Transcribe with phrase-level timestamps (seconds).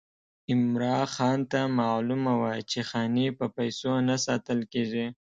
[0.51, 5.05] عمرا خان ته معلومه وه چې خاني په پیسو نه ساتل کېږي.